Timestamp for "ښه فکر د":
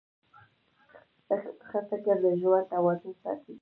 1.67-2.25